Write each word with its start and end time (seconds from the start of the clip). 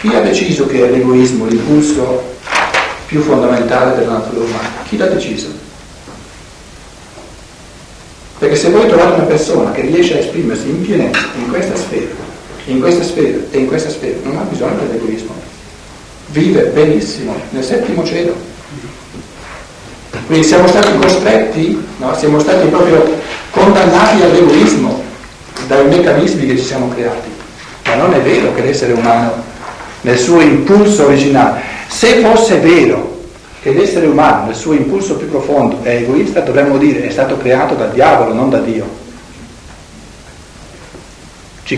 Chi 0.00 0.14
ha 0.14 0.20
deciso 0.20 0.66
che 0.66 0.86
è 0.86 0.90
l'egoismo 0.90 1.46
l'impulso 1.46 2.36
più 3.06 3.20
fondamentale 3.20 3.98
della 3.98 4.12
natura 4.12 4.44
umana? 4.44 4.70
Chi 4.88 4.96
l'ha 4.96 5.06
deciso? 5.06 5.48
Perché 8.38 8.54
se 8.54 8.70
voi 8.70 8.86
trovate 8.86 9.14
una 9.14 9.24
persona 9.24 9.72
che 9.72 9.80
riesce 9.80 10.14
a 10.14 10.18
esprimersi 10.18 10.68
in 10.68 10.82
pienezza 10.82 11.26
in 11.36 11.48
questa 11.48 11.74
sfera, 11.74 12.14
in 12.66 12.78
questa 12.78 13.02
sfera 13.02 13.38
e 13.50 13.58
in 13.58 13.66
questa 13.66 13.90
sfera, 13.90 14.18
non 14.22 14.36
ha 14.36 14.42
bisogno 14.42 14.76
dell'egoismo. 14.86 15.34
Vive 16.26 16.62
benissimo 16.66 17.34
nel 17.50 17.64
settimo 17.64 18.04
cielo. 18.04 18.36
Quindi 20.26 20.46
siamo 20.46 20.68
stati 20.68 20.96
costretti, 20.96 21.84
no? 21.96 22.14
siamo 22.14 22.38
stati 22.38 22.68
proprio 22.68 23.18
condannati 23.50 24.22
all'egoismo 24.22 25.02
dai 25.66 25.88
meccanismi 25.88 26.46
che 26.46 26.56
ci 26.56 26.64
siamo 26.64 26.88
creati. 26.88 27.28
Ma 27.86 27.94
non 27.96 28.14
è 28.14 28.20
vero 28.20 28.54
che 28.54 28.62
l'essere 28.62 28.92
umano, 28.92 29.47
nel 30.02 30.18
suo 30.18 30.40
impulso 30.40 31.06
originale, 31.06 31.60
se 31.88 32.20
fosse 32.20 32.58
vero 32.58 33.16
che 33.60 33.72
l'essere 33.72 34.06
umano, 34.06 34.46
nel 34.46 34.54
suo 34.54 34.72
impulso 34.72 35.16
più 35.16 35.28
profondo, 35.28 35.80
è 35.82 35.96
egoista, 35.96 36.40
dovremmo 36.40 36.78
dire 36.78 37.06
è 37.06 37.10
stato 37.10 37.36
creato 37.36 37.74
dal 37.74 37.92
diavolo, 37.92 38.32
non 38.32 38.50
da 38.50 38.58
Dio. 38.58 39.06
Ci 41.64 41.76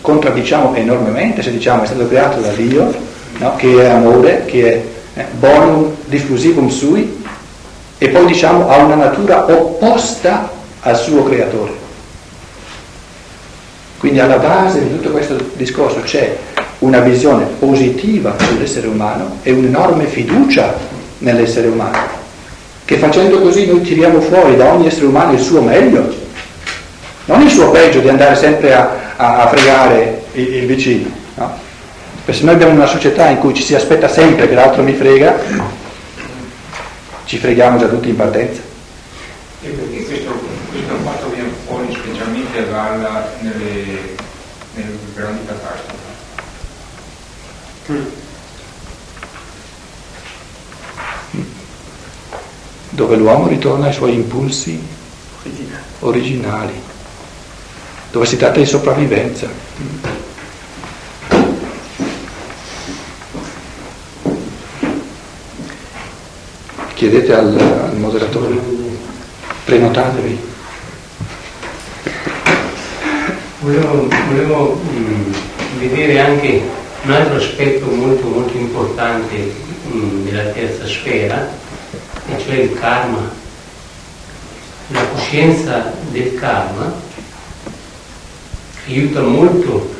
contraddiciamo 0.00 0.74
enormemente 0.74 1.42
se 1.42 1.50
diciamo 1.50 1.82
è 1.82 1.86
stato 1.86 2.06
creato 2.06 2.40
da 2.40 2.52
Dio, 2.52 2.94
no? 3.38 3.56
che 3.56 3.82
è 3.82 3.86
amore, 3.86 4.44
che 4.44 4.72
è 5.14 5.20
eh, 5.20 5.26
bonum 5.38 5.94
diffusivum 6.04 6.68
sui, 6.68 7.24
e 7.98 8.08
poi 8.10 8.26
diciamo 8.26 8.68
ha 8.68 8.76
una 8.76 8.94
natura 8.94 9.50
opposta 9.50 10.50
al 10.80 10.96
suo 10.96 11.24
creatore. 11.24 11.84
Quindi 13.98 14.20
alla 14.20 14.36
base 14.36 14.82
di 14.82 14.90
tutto 14.90 15.10
questo 15.10 15.36
discorso 15.54 16.00
c'è 16.00 16.36
una 16.80 17.00
visione 17.00 17.46
positiva 17.58 18.36
sull'essere 18.38 18.86
umano 18.86 19.38
e 19.42 19.52
un'enorme 19.52 20.04
fiducia 20.06 20.74
nell'essere 21.18 21.68
umano, 21.68 21.98
che 22.84 22.98
facendo 22.98 23.40
così 23.40 23.66
noi 23.66 23.80
tiriamo 23.80 24.20
fuori 24.20 24.56
da 24.56 24.72
ogni 24.72 24.86
essere 24.86 25.06
umano 25.06 25.32
il 25.32 25.40
suo 25.40 25.62
meglio, 25.62 26.12
non 27.26 27.40
il 27.42 27.50
suo 27.50 27.70
peggio 27.70 28.00
di 28.00 28.08
andare 28.08 28.36
sempre 28.36 28.74
a, 28.74 29.14
a, 29.16 29.42
a 29.42 29.48
fregare 29.48 30.24
il, 30.32 30.54
il 30.54 30.66
vicino. 30.66 31.08
No? 31.34 31.64
Perché 32.24 32.40
se 32.40 32.44
noi 32.44 32.54
abbiamo 32.54 32.74
una 32.74 32.86
società 32.86 33.28
in 33.28 33.38
cui 33.38 33.54
ci 33.54 33.62
si 33.62 33.74
aspetta 33.74 34.08
sempre 34.08 34.48
che 34.48 34.54
l'altro 34.54 34.82
mi 34.82 34.92
frega, 34.92 35.38
ci 37.24 37.38
freghiamo 37.38 37.78
già 37.78 37.86
tutti 37.86 38.08
in 38.08 38.16
partenza. 38.16 38.60
E 39.62 39.68
perché 39.68 40.04
questo, 40.04 40.38
questo 40.70 40.94
fatto 41.02 41.30
viene 41.32 41.50
fuori 41.66 41.86
specialmente 41.92 42.58
a 42.58 42.62
galla 42.62 43.32
nelle, 43.40 44.14
nelle 44.74 44.98
grandi 45.14 45.40
catastrofi? 45.46 46.04
Dove 52.96 53.16
l'uomo 53.16 53.46
ritorna 53.46 53.88
ai 53.88 53.92
suoi 53.92 54.14
impulsi 54.14 54.80
originali, 56.00 56.72
dove 58.10 58.24
si 58.24 58.38
tratta 58.38 58.58
di 58.58 58.64
sopravvivenza. 58.64 59.46
Chiedete 66.94 67.34
al, 67.34 67.54
al 67.58 67.96
moderatore, 67.98 68.58
prenotatevi. 69.66 70.40
Volevo, 73.60 74.08
volevo 74.30 74.74
mh, 74.74 75.34
vedere 75.80 76.18
anche 76.18 76.62
un 77.02 77.10
altro 77.10 77.36
aspetto 77.36 77.84
molto 77.90 78.26
molto 78.26 78.56
importante 78.56 79.52
mh, 79.90 80.24
della 80.24 80.44
terza 80.44 80.86
sfera, 80.86 81.64
e 82.28 82.38
cioè 82.44 82.54
il 82.54 82.78
karma. 82.78 83.44
La 84.88 85.04
coscienza 85.06 85.92
del 86.10 86.34
karma 86.36 86.92
aiuta 88.86 89.20
molto 89.20 89.94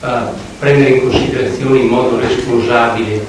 a 0.00 0.32
prendere 0.58 0.90
in 0.90 1.00
considerazione 1.00 1.78
in 1.78 1.86
modo 1.86 2.20
responsabile, 2.20 3.24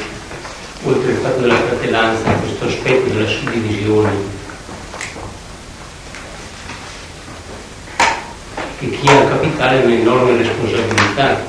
oltre 0.83 1.11
al 1.11 1.17
fatto 1.17 1.39
della 1.39 1.55
fratellanza, 1.55 2.31
questo 2.31 2.65
aspetto 2.65 3.13
della 3.13 3.27
suddivisione 3.27 4.39
che 8.81 8.89
chi 8.89 9.07
ha 9.07 9.25
capitale 9.25 9.81
ha 9.81 9.85
un'enorme 9.85 10.37
responsabilità 10.37 11.45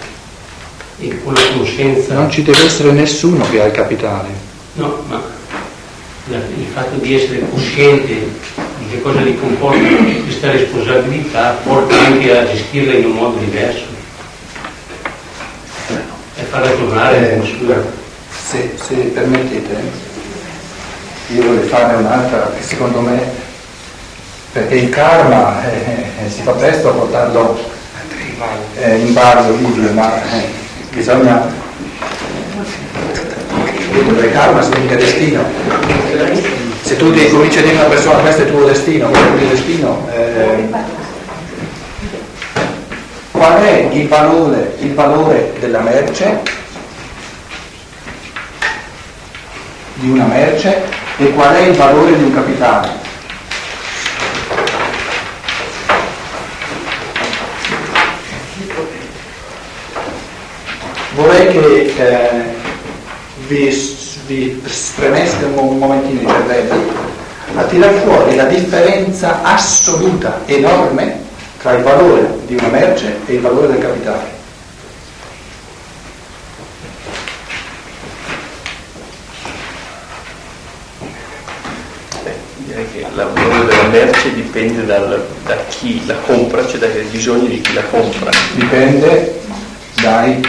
e 0.99 1.23
con 1.23 1.33
la 1.33 1.41
conoscenza... 1.49 2.15
Non 2.15 2.31
ci 2.31 2.43
deve 2.43 2.65
essere 2.65 2.93
nessuno 2.93 3.49
che 3.49 3.61
ha 3.61 3.65
il 3.65 3.73
capitale. 3.73 4.51
No, 4.75 5.03
ma 5.07 5.21
il 6.29 6.67
fatto 6.73 6.97
di 6.97 7.15
essere 7.15 7.47
cosciente 7.51 8.15
di 8.79 8.89
che 8.91 9.03
cosa 9.03 9.21
gli 9.21 9.39
comporta 9.39 9.79
questa 10.25 10.51
responsabilità 10.51 11.59
porta 11.63 11.95
anche 11.99 12.39
a 12.39 12.47
gestirla 12.47 12.95
in 12.95 13.05
un 13.07 13.13
modo 13.13 13.39
diverso. 13.39 13.85
E 16.37 16.43
far 16.45 16.63
ragionare 16.63 17.39
Eh, 17.39 18.01
se, 18.53 18.75
se 18.77 18.95
permettete, 18.95 19.77
io 21.29 21.43
vorrei 21.43 21.69
fare 21.69 21.95
un'altra 21.97 22.53
che 22.57 22.63
secondo 22.63 23.01
me, 23.01 23.21
perché 24.53 24.75
il 24.75 24.89
karma 24.91 25.65
eh, 25.65 26.07
eh, 26.25 26.31
si 26.31 26.43
fa 26.43 26.53
presto 26.53 26.91
a 26.91 26.93
portarlo 26.93 27.59
eh, 28.77 28.97
in 28.97 29.13
ballo, 29.13 29.55
Livio, 29.57 29.93
ma 29.93 30.23
eh, 30.33 30.49
bisogna... 30.91 31.62
Perché 33.93 34.33
karma 34.33 34.63
significa 34.63 34.97
destino. 34.97 35.45
Se 36.83 36.97
tu 36.97 37.13
ti 37.13 37.29
cominci 37.29 37.59
a 37.59 37.63
dire 37.63 37.77
a 37.77 37.81
una 37.81 37.89
persona 37.89 38.19
questo 38.21 38.43
è 38.43 38.45
il 38.47 38.51
tuo 38.51 38.65
destino, 38.65 39.09
questo 39.09 39.29
è 39.29 39.33
il 39.33 39.39
tuo 39.39 39.49
destino, 39.49 40.09
eh, 40.15 40.69
qual 43.31 43.61
è 43.61 43.89
il 43.93 44.09
valore, 44.09 44.77
il 44.81 44.95
valore 44.95 45.53
della 45.61 45.81
merce, 45.81 46.41
di 49.95 50.11
una 50.11 50.25
merce 50.25 50.83
e 51.19 51.31
qual 51.33 51.55
è 51.55 51.61
il 51.61 51.77
valore 51.77 52.17
di 52.17 52.23
un 52.25 52.35
capitale? 52.35 53.01
Vorrei 61.15 61.47
che 61.49 61.95
eh, 61.97 62.52
vi, 63.47 63.69
vi 64.27 64.63
spremeste 64.67 65.45
un, 65.45 65.55
mo- 65.55 65.63
un 65.63 65.79
momentino 65.79 66.21
i 66.21 66.27
cervelli 66.27 66.91
a 67.55 67.63
tirar 67.65 67.93
fuori 68.05 68.35
la 68.35 68.45
differenza 68.45 69.43
assoluta, 69.43 70.41
enorme, 70.47 71.21
tra 71.59 71.73
il 71.73 71.83
valore 71.83 72.39
di 72.47 72.55
una 72.55 72.69
merce 72.69 73.19
e 73.27 73.35
il 73.35 73.41
valore 73.41 73.69
del 73.69 73.79
capitale. 73.79 74.41
Beh, 82.25 82.37
direi 82.67 82.87
che 82.93 82.99
il 82.99 83.07
valore 83.15 83.65
della 83.67 83.89
merce 83.89 84.33
dipende 84.35 84.85
dal- 84.85 85.27
da 85.45 85.57
chi 85.69 86.05
la 86.07 86.15
compra, 86.27 86.67
cioè 86.67 86.79
dai 86.79 87.03
bisogni 87.11 87.49
di 87.49 87.61
chi 87.61 87.73
la 87.75 87.83
compra. 87.85 88.31
Dipende 88.55 89.41
dai 90.01 90.41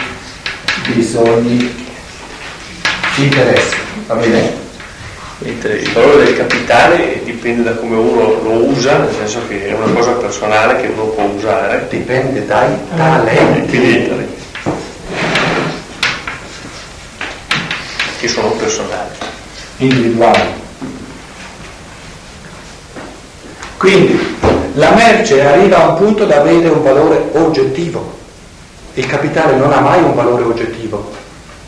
bisogni, 0.94 1.83
interessi, 3.16 3.76
va 4.06 4.14
bene? 4.14 4.62
Il 5.38 5.90
valore 5.92 6.24
del 6.24 6.36
capitale 6.36 7.20
dipende 7.24 7.64
da 7.64 7.74
come 7.76 7.96
uno 7.96 8.40
lo 8.42 8.50
usa, 8.68 8.98
nel 8.98 9.12
senso 9.14 9.40
che 9.48 9.66
è 9.68 9.72
una 9.74 9.92
cosa 9.92 10.12
personale 10.12 10.80
che 10.80 10.86
uno 10.88 11.04
può 11.06 11.24
usare. 11.24 11.86
Dipende 11.90 12.46
dai 12.46 12.72
E 12.72 12.96
talenti. 12.96 13.78
che 18.20 18.28
sono 18.28 18.50
personali. 18.52 19.10
individuali. 19.78 20.40
Quindi 23.76 24.36
la 24.74 24.92
merce 24.92 25.44
arriva 25.44 25.78
a 25.82 25.88
un 25.88 25.96
punto 25.96 26.24
da 26.24 26.36
avere 26.36 26.68
un 26.68 26.82
valore 26.82 27.22
oggettivo. 27.32 28.16
Il 28.94 29.06
capitale 29.06 29.56
non 29.56 29.72
ha 29.72 29.80
mai 29.80 30.00
un 30.02 30.14
valore 30.14 30.44
oggettivo, 30.44 31.10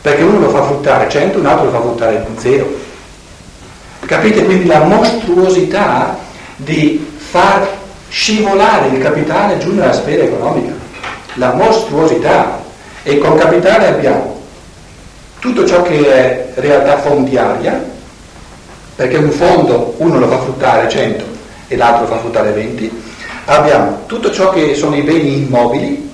perché 0.07 0.23
uno 0.23 0.39
lo 0.39 0.49
fa 0.51 0.63
fruttare 0.63 1.09
100, 1.09 1.37
un 1.39 1.45
altro 1.45 1.65
lo 1.65 1.71
fa 1.71 1.81
fruttare 1.81 2.25
0. 2.37 2.75
Capite 4.05 4.45
quindi 4.45 4.65
la 4.65 4.79
mostruosità 4.79 6.17
di 6.55 7.05
far 7.17 7.67
scivolare 8.07 8.87
il 8.87 9.01
capitale 9.01 9.57
giù 9.57 9.73
nella 9.73 9.91
sfera 9.91 10.23
economica? 10.23 10.71
La 11.33 11.51
mostruosità. 11.55 12.63
E 13.03 13.17
con 13.17 13.37
capitale 13.37 13.87
abbiamo 13.87 14.41
tutto 15.39 15.65
ciò 15.65 15.81
che 15.81 15.99
è 16.09 16.51
realtà 16.55 16.99
fondiaria, 16.99 17.83
perché 18.95 19.17
un 19.17 19.31
fondo 19.31 19.95
uno 19.97 20.19
lo 20.19 20.27
fa 20.29 20.39
fruttare 20.39 20.87
100 20.87 21.25
e 21.67 21.75
l'altro 21.75 22.07
lo 22.07 22.13
fa 22.13 22.19
fruttare 22.19 22.51
20, 22.51 23.03
abbiamo 23.43 24.03
tutto 24.05 24.31
ciò 24.31 24.51
che 24.51 24.73
sono 24.73 24.95
i 24.95 25.01
beni 25.01 25.39
immobili 25.39 26.09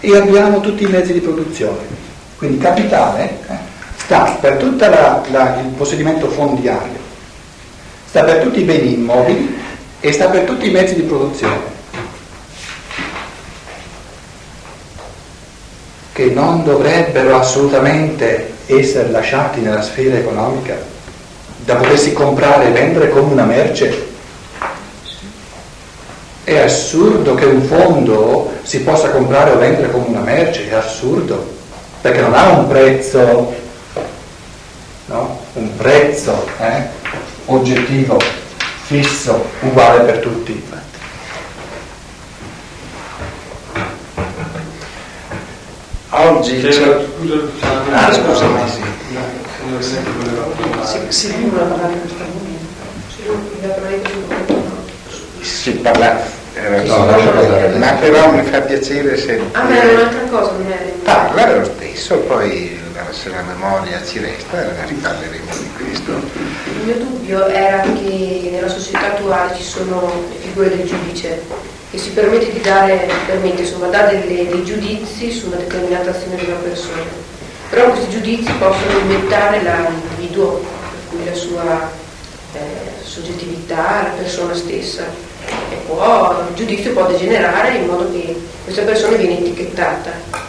e 0.00 0.14
abbiamo 0.14 0.60
tutti 0.60 0.84
i 0.84 0.88
mezzi 0.88 1.14
di 1.14 1.20
produzione. 1.20 2.07
Quindi 2.38 2.58
capitale 2.58 3.30
eh, 3.48 3.54
sta 3.96 4.38
per 4.40 4.58
tutto 4.58 4.84
il 4.84 5.72
possedimento 5.76 6.28
fondiario, 6.28 6.98
sta 8.06 8.22
per 8.22 8.42
tutti 8.42 8.60
i 8.60 8.64
beni 8.64 8.94
immobili 8.94 9.60
e 9.98 10.12
sta 10.12 10.28
per 10.28 10.44
tutti 10.44 10.68
i 10.68 10.70
mezzi 10.70 10.94
di 10.94 11.02
produzione. 11.02 11.76
che 16.18 16.30
non 16.30 16.64
dovrebbero 16.64 17.36
assolutamente 17.36 18.54
essere 18.66 19.08
lasciati 19.10 19.60
nella 19.60 19.82
sfera 19.82 20.16
economica, 20.16 20.76
da 21.64 21.76
potersi 21.76 22.12
comprare 22.12 22.66
e 22.66 22.70
vendere 22.72 23.08
come 23.10 23.32
una 23.34 23.44
merce. 23.44 24.06
È 26.42 26.58
assurdo 26.58 27.34
che 27.34 27.44
un 27.44 27.62
fondo 27.62 28.50
si 28.62 28.80
possa 28.80 29.10
comprare 29.10 29.52
o 29.52 29.58
vendere 29.58 29.92
come 29.92 30.06
una 30.08 30.22
merce, 30.22 30.68
è 30.68 30.74
assurdo, 30.74 31.57
perché 32.00 32.20
non 32.20 32.34
ha 32.34 32.48
un 32.50 32.68
prezzo, 32.68 33.54
no? 35.06 35.40
un 35.54 35.76
prezzo 35.76 36.46
eh? 36.60 36.82
oggettivo, 37.46 38.18
fisso, 38.84 39.44
uguale 39.60 40.04
per 40.04 40.18
tutti. 40.18 40.66
Oggi 46.10 46.60
c'è... 46.62 46.70
Scusa, 46.72 47.06
Ah, 47.92 48.12
scusami, 48.12 48.60
sì. 48.68 48.82
sì. 51.10 51.26
Si 55.40 55.70
parla... 55.72 56.18
eh, 56.54 56.82
No, 56.84 57.04
parlare. 57.04 57.74
ma 57.76 57.92
però 57.92 58.30
mi 58.32 58.42
fa 58.44 58.60
piacere 58.62 59.16
se... 59.16 59.40
A 59.52 59.62
me 59.64 59.80
è 59.80 59.94
un'altra 59.94 60.20
cosa. 60.30 60.52
Parla 61.04 61.44
stesso, 61.98 62.18
poi 62.20 62.78
se 63.10 63.28
la 63.30 63.42
memoria 63.42 64.00
ci 64.04 64.20
resta 64.20 64.84
riparleremo 64.86 65.50
di 65.50 65.70
questo. 65.72 66.12
Il 66.12 66.84
mio 66.84 66.94
dubbio 66.94 67.46
era 67.46 67.80
che 67.80 68.50
nella 68.52 68.68
società 68.68 69.14
attuale 69.14 69.56
ci 69.56 69.64
sono 69.64 70.12
le 70.30 70.36
figure 70.38 70.68
del 70.76 70.86
giudice 70.86 71.42
che 71.90 71.98
si 71.98 72.10
permette 72.10 72.52
di 72.52 72.60
dare, 72.60 73.10
permette 73.26 73.62
insomma, 73.62 73.88
dare 73.88 74.20
delle- 74.20 74.48
dei 74.48 74.64
giudizi 74.64 75.32
su 75.32 75.48
una 75.48 75.56
determinata 75.56 76.10
azione 76.10 76.36
di 76.36 76.44
una 76.44 76.56
persona. 76.56 77.02
Però 77.70 77.90
questi 77.90 78.10
giudizi 78.10 78.52
possono 78.52 78.98
inventare 78.98 79.60
l'individuo, 79.60 80.64
la 81.24 81.34
sua 81.34 81.90
eh, 82.54 83.02
soggettività, 83.02 84.02
la 84.02 84.12
persona 84.16 84.54
stessa. 84.54 85.04
E 85.70 85.74
può, 85.86 86.44
il 86.48 86.54
giudizio 86.54 86.92
può 86.92 87.06
degenerare 87.06 87.76
in 87.76 87.86
modo 87.86 88.10
che 88.12 88.38
questa 88.64 88.82
persona 88.82 89.16
viene 89.16 89.38
etichettata. 89.38 90.47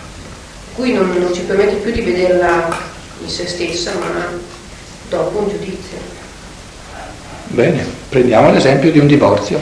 Qui 0.80 0.94
non, 0.94 1.14
non 1.20 1.34
ci 1.34 1.42
permette 1.42 1.76
più 1.76 1.92
di 1.92 2.00
vederla 2.00 2.70
in 3.22 3.28
se 3.28 3.46
stessa, 3.48 3.92
ma 4.00 4.30
dopo 5.10 5.40
un 5.40 5.50
giudizio. 5.50 5.98
Bene, 7.48 7.86
prendiamo 8.08 8.50
l'esempio 8.50 8.90
di 8.90 9.00
un 9.00 9.08
divorzio. 9.08 9.60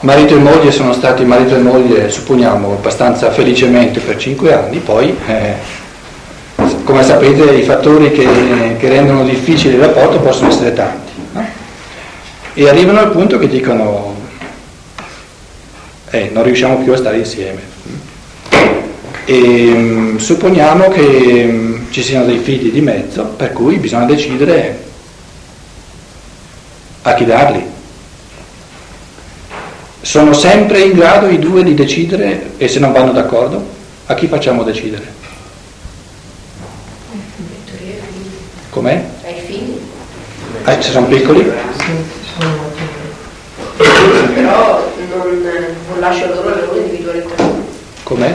Marito 0.00 0.34
e 0.34 0.38
moglie 0.38 0.72
sono 0.72 0.92
stati 0.92 1.24
marito 1.24 1.54
e 1.54 1.60
moglie, 1.60 2.10
supponiamo, 2.10 2.72
abbastanza 2.72 3.30
felicemente 3.30 4.00
per 4.00 4.16
cinque 4.16 4.52
anni, 4.52 4.78
poi, 4.80 5.16
eh, 5.24 5.54
come 6.82 7.04
sapete, 7.04 7.52
i 7.52 7.62
fattori 7.62 8.10
che, 8.10 8.74
che 8.76 8.88
rendono 8.88 9.22
difficile 9.22 9.74
il 9.74 9.80
rapporto 9.82 10.18
possono 10.18 10.48
essere 10.48 10.72
tanti. 10.72 11.12
no? 11.30 11.46
E 12.54 12.68
arrivano 12.68 12.98
al 12.98 13.12
punto 13.12 13.38
che 13.38 13.46
dicono, 13.46 14.16
eh, 16.10 16.30
non 16.32 16.42
riusciamo 16.42 16.78
più 16.78 16.92
a 16.92 16.96
stare 16.96 17.18
insieme. 17.18 17.73
E 19.26 19.72
mm, 19.74 20.16
supponiamo 20.16 20.88
che 20.88 21.46
mm, 21.46 21.90
ci 21.90 22.02
siano 22.02 22.26
dei 22.26 22.38
figli 22.38 22.70
di 22.70 22.80
mezzo, 22.80 23.24
per 23.24 23.52
cui 23.52 23.76
bisogna 23.76 24.04
decidere 24.04 24.82
a 27.02 27.14
chi 27.14 27.24
darli. 27.24 27.72
Sono 30.00 30.34
sempre 30.34 30.80
in 30.80 30.92
grado 30.92 31.28
i 31.28 31.38
due 31.38 31.62
di 31.62 31.74
decidere 31.74 32.52
e 32.58 32.68
se 32.68 32.78
non 32.78 32.92
vanno 32.92 33.12
d'accordo, 33.12 33.64
a 34.06 34.14
chi 34.14 34.26
facciamo 34.26 34.62
decidere? 34.62 35.12
Vittoria 37.36 37.94
ai 37.94 38.00
figli. 38.12 38.30
Com'è? 38.68 39.04
Ai 39.24 39.40
figli. 39.46 39.80
Ah, 40.64 40.80
se 40.80 40.90
sono 40.90 41.06
piccoli? 41.06 41.50
Però 44.34 44.92
non, 45.08 45.40
non 45.42 46.00
lascio 46.00 46.26
loro 46.26 46.48
la 46.50 46.64
loro 46.64 46.80
individualità. 46.80 47.34
Com'è? 48.02 48.34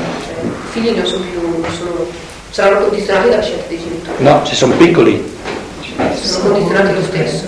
Cioè, 0.79 0.87
figli 0.87 0.97
non 0.97 1.05
sono 1.05 1.23
più, 1.25 1.63
sono, 1.77 2.05
saranno 2.51 2.85
condizionati 2.87 3.29
dalla 3.29 3.41
scelta 3.41 3.65
dei 3.67 3.77
genitori. 3.79 4.23
No, 4.23 4.45
se 4.45 4.55
sono 4.55 4.75
piccoli. 4.75 5.37
Sono 6.21 6.51
condizionati 6.53 6.93
lo 6.93 7.03
stesso. 7.03 7.47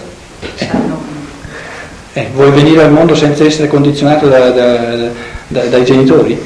Eh, 2.13 2.28
vuoi 2.33 2.51
venire 2.51 2.83
al 2.83 2.92
mondo 2.92 3.16
senza 3.16 3.45
essere 3.45 3.68
condizionato 3.69 4.28
da- 4.28 4.50
da- 4.50 5.10
da- 5.48 5.63
dai 5.63 5.86
genitori? 5.86 6.38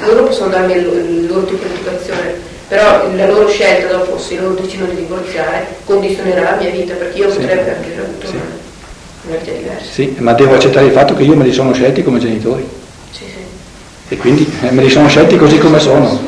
Loro 0.00 0.24
possono 0.24 0.48
darmi 0.48 0.72
il, 0.72 0.78
il 0.86 1.26
loro 1.26 1.44
tipo 1.44 1.64
di 1.66 1.74
educazione, 1.74 2.34
però 2.68 3.06
la 3.14 3.26
loro 3.26 3.48
scelta 3.48 3.92
dopo, 3.98 4.18
se 4.18 4.38
loro 4.40 4.54
decidono 4.54 4.90
di 4.92 4.96
divorziare, 5.02 5.66
condizionerà 5.84 6.52
la 6.52 6.56
mia 6.56 6.70
vita, 6.70 6.94
perché 6.94 7.18
io 7.18 7.30
Sì. 7.30 7.36
potrei 7.36 7.58
aver 7.58 7.76
avuto 8.02 8.26
Sì. 8.26 8.32
una, 8.34 8.44
una 9.28 9.36
vita 9.36 9.52
diversa. 9.52 9.92
Sì, 9.92 10.14
ma 10.18 10.32
devo 10.32 10.54
accettare 10.54 10.86
il 10.86 10.92
fatto 10.92 11.14
che 11.14 11.22
io 11.22 11.36
me 11.36 11.44
li 11.44 11.52
sono 11.52 11.72
scelti 11.74 12.02
come 12.02 12.18
genitori. 12.18 12.66
E 14.12 14.16
quindi 14.18 14.46
eh, 14.60 14.70
me 14.72 14.82
li 14.82 14.90
sono 14.90 15.08
scelti 15.08 15.38
così 15.38 15.56
come 15.56 15.78
sono. 15.78 16.20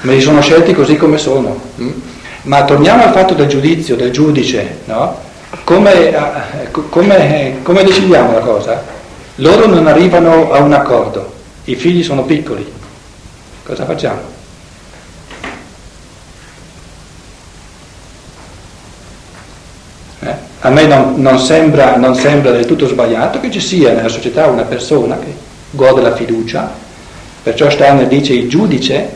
Me 0.00 0.14
li 0.14 0.20
sono 0.22 0.40
scelti 0.40 0.72
così 0.72 0.96
come 0.96 1.18
sono. 1.18 1.60
mm? 1.78 1.90
Ma 2.44 2.64
torniamo 2.64 3.02
al 3.02 3.12
fatto 3.12 3.34
del 3.34 3.48
giudizio, 3.48 3.96
del 3.96 4.10
giudice, 4.10 4.78
no? 4.86 5.18
Come, 5.64 6.08
eh, 6.08 6.70
co- 6.70 6.84
come- 6.88 7.58
come 7.62 7.84
decidiamo 7.84 8.32
la 8.32 8.40
cosa? 8.40 8.82
Loro 9.36 9.66
non 9.66 9.86
arrivano 9.88 10.50
a 10.50 10.60
un 10.60 10.72
accordo, 10.72 11.30
i 11.64 11.74
figli 11.74 12.02
sono 12.02 12.22
piccoli. 12.22 12.66
Cosa 13.66 13.84
facciamo? 13.84 14.20
Eh? 20.20 20.34
A 20.60 20.70
me 20.70 20.86
non, 20.86 21.20
non 21.20 21.38
sembra, 21.38 21.96
non 21.96 22.14
sembra 22.14 22.52
del 22.52 22.64
tutto 22.64 22.86
sbagliato 22.86 23.38
che 23.38 23.50
ci 23.50 23.60
sia 23.60 23.92
nella 23.92 24.08
società 24.08 24.46
una 24.46 24.62
persona 24.62 25.18
che 25.18 25.46
gode 25.70 26.00
la 26.00 26.14
fiducia, 26.14 26.72
perciò 27.42 27.70
Steiner 27.70 28.06
dice 28.06 28.32
il 28.32 28.48
giudice 28.48 29.08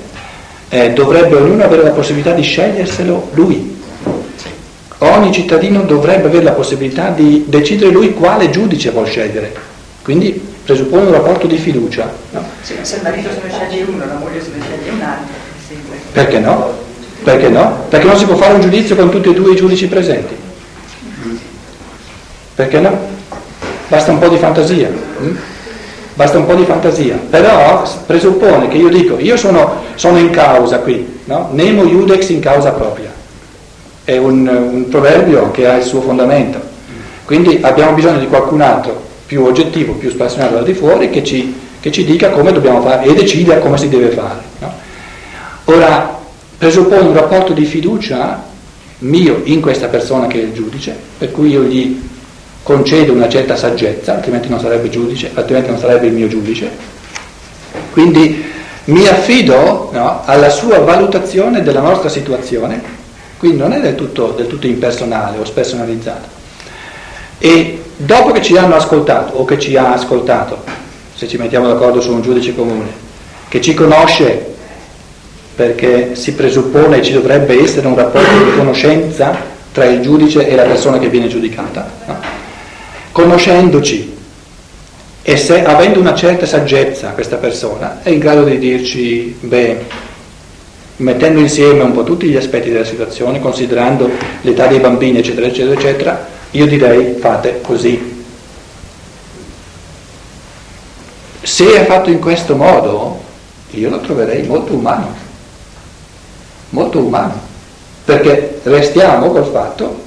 eh, 0.68 0.92
dovrebbe 0.92 1.36
ognuno 1.36 1.64
avere 1.64 1.82
la 1.82 1.90
possibilità 1.90 2.32
di 2.32 2.42
sceglierselo 2.42 3.30
lui. 3.32 3.80
Ogni 4.98 5.32
cittadino 5.32 5.82
dovrebbe 5.82 6.28
avere 6.28 6.44
la 6.44 6.52
possibilità 6.52 7.10
di 7.10 7.44
decidere 7.46 7.90
lui 7.90 8.14
quale 8.14 8.50
giudice 8.50 8.90
vuol 8.90 9.06
scegliere. 9.06 9.52
Quindi 10.02 10.40
presuppone 10.64 11.06
un 11.06 11.12
rapporto 11.12 11.46
di 11.46 11.56
fiducia. 11.58 12.10
no? 12.30 12.44
Sì, 12.62 12.74
se 12.82 12.96
il 12.96 13.02
marito 13.02 13.28
se 13.30 13.40
ne 13.44 13.52
sceglie 13.52 13.82
uno, 13.82 14.04
la 14.06 14.14
moglie 14.14 14.40
se 14.40 14.50
ne 14.54 14.62
sceglie 14.62 14.90
un 14.90 15.02
altro. 15.02 15.34
Perché 16.12 16.38
no? 16.38 16.72
Perché 17.22 17.48
no? 17.48 17.84
Perché 17.88 18.06
non 18.06 18.16
si 18.16 18.24
può 18.24 18.36
fare 18.36 18.54
un 18.54 18.60
giudizio 18.60 18.96
con 18.96 19.10
tutti 19.10 19.28
e 19.30 19.34
due 19.34 19.52
i 19.52 19.56
giudici 19.56 19.86
presenti. 19.86 20.34
Perché 22.54 22.78
no? 22.78 22.98
Basta 23.88 24.12
un 24.12 24.18
po' 24.18 24.28
di 24.28 24.36
fantasia. 24.36 24.88
mm? 24.88 25.36
Basta 26.14 26.38
un 26.38 26.46
po' 26.46 26.54
di 26.54 26.64
fantasia. 26.64 27.18
Però 27.30 27.82
presuppone 28.06 28.68
che 28.68 28.76
io 28.76 28.88
dico, 28.88 29.18
io 29.18 29.36
sono, 29.36 29.82
sono 29.94 30.18
in 30.18 30.30
causa 30.30 30.78
qui, 30.80 31.20
no? 31.24 31.48
Nemo 31.52 31.84
iudex 31.84 32.28
in 32.28 32.40
causa 32.40 32.72
propria. 32.72 33.10
È 34.04 34.16
un, 34.16 34.46
un 34.46 34.88
proverbio 34.88 35.50
che 35.50 35.68
ha 35.68 35.76
il 35.76 35.84
suo 35.84 36.00
fondamento. 36.00 36.60
Quindi 37.24 37.58
abbiamo 37.62 37.92
bisogno 37.92 38.18
di 38.18 38.26
qualcun 38.26 38.60
altro 38.60 39.00
più 39.26 39.44
oggettivo, 39.44 39.94
più 39.94 40.10
spassionato 40.10 40.56
da 40.56 40.62
di 40.62 40.74
fuori, 40.74 41.08
che 41.08 41.24
ci, 41.24 41.54
che 41.80 41.90
ci 41.90 42.04
dica 42.04 42.30
come 42.30 42.52
dobbiamo 42.52 42.82
fare 42.82 43.04
e 43.04 43.14
decida 43.14 43.58
come 43.58 43.78
si 43.78 43.88
deve 43.88 44.10
fare. 44.10 44.40
no? 44.58 44.72
Ora, 45.64 46.18
presuppone 46.58 47.06
un 47.06 47.14
rapporto 47.14 47.52
di 47.52 47.64
fiducia 47.64 48.42
mio 48.98 49.40
in 49.44 49.60
questa 49.60 49.86
persona 49.88 50.26
che 50.26 50.40
è 50.40 50.44
il 50.44 50.52
giudice, 50.52 50.96
per 51.18 51.30
cui 51.30 51.50
io 51.50 51.62
gli 51.62 52.00
concedo 52.62 53.12
una 53.12 53.28
certa 53.28 53.56
saggezza, 53.56 54.14
altrimenti 54.14 54.48
non 54.48 54.60
sarebbe 54.60 54.88
giudice, 54.88 55.30
altrimenti 55.34 55.70
non 55.70 55.78
sarebbe 55.78 56.06
il 56.06 56.12
mio 56.12 56.28
giudice. 56.28 56.70
Quindi 57.90 58.50
mi 58.84 59.06
affido 59.06 59.90
no, 59.92 60.22
alla 60.24 60.50
sua 60.50 60.78
valutazione 60.78 61.62
della 61.62 61.80
nostra 61.80 62.08
situazione, 62.08 62.80
quindi 63.38 63.58
non 63.58 63.72
è 63.72 63.80
del 63.80 63.94
tutto, 63.94 64.34
del 64.36 64.46
tutto 64.46 64.66
impersonale 64.66 65.38
o 65.38 65.44
spersonalizzato. 65.44 66.40
E 67.38 67.82
dopo 67.96 68.30
che 68.32 68.42
ci 68.42 68.56
hanno 68.56 68.76
ascoltato 68.76 69.36
o 69.36 69.44
che 69.44 69.58
ci 69.58 69.76
ha 69.76 69.92
ascoltato, 69.92 70.62
se 71.14 71.28
ci 71.28 71.36
mettiamo 71.36 71.66
d'accordo 71.66 72.00
su 72.00 72.12
un 72.12 72.22
giudice 72.22 72.54
comune, 72.54 72.90
che 73.48 73.60
ci 73.60 73.74
conosce 73.74 74.50
perché 75.54 76.14
si 76.14 76.32
presuppone 76.32 77.02
ci 77.02 77.12
dovrebbe 77.12 77.62
essere 77.62 77.86
un 77.86 77.94
rapporto 77.94 78.44
di 78.44 78.56
conoscenza 78.56 79.36
tra 79.72 79.84
il 79.84 80.00
giudice 80.00 80.48
e 80.48 80.54
la 80.54 80.62
persona 80.62 80.98
che 80.98 81.08
viene 81.08 81.28
giudicata, 81.28 81.90
no? 82.06 82.31
Conoscendoci 83.12 84.12
E 85.24 85.36
se 85.36 85.64
avendo 85.64 86.00
una 86.00 86.16
certa 86.16 86.46
saggezza 86.46 87.10
questa 87.10 87.36
persona 87.36 88.02
è 88.02 88.10
in 88.10 88.18
grado 88.18 88.42
di 88.42 88.58
dirci, 88.58 89.36
beh, 89.38 89.78
mettendo 90.96 91.38
insieme 91.38 91.82
un 91.82 91.92
po' 91.92 92.02
tutti 92.02 92.26
gli 92.26 92.36
aspetti 92.36 92.70
della 92.70 92.84
situazione, 92.84 93.38
considerando 93.38 94.10
l'età 94.40 94.66
dei 94.66 94.80
bambini, 94.80 95.18
eccetera, 95.18 95.46
eccetera, 95.46 95.74
eccetera, 95.74 96.26
io 96.50 96.66
direi 96.66 97.14
fate 97.20 97.60
così. 97.60 98.24
Se 101.40 101.72
è 101.72 101.86
fatto 101.86 102.10
in 102.10 102.18
questo 102.18 102.56
modo, 102.56 103.20
io 103.70 103.90
lo 103.90 104.00
troverei 104.00 104.44
molto 104.44 104.74
umano, 104.74 105.14
molto 106.70 106.98
umano, 106.98 107.40
perché 108.04 108.58
restiamo 108.64 109.30
col 109.30 109.46
fatto 109.46 110.01